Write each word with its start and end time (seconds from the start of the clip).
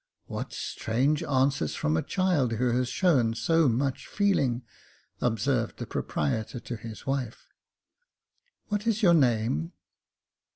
"What 0.25 0.51
strange 0.51 1.21
answers 1.21 1.75
from 1.75 1.95
a 1.95 2.01
child 2.01 2.53
who 2.53 2.71
has 2.71 2.89
shown 2.89 3.35
so 3.35 3.69
much 3.69 4.07
feeling," 4.07 4.63
observed 5.21 5.77
the 5.77 5.85
proprietor 5.85 6.59
to 6.59 6.75
his 6.75 7.05
wife." 7.05 7.45
What 8.69 8.87
is 8.87 9.03
your 9.03 9.13
name 9.13 9.73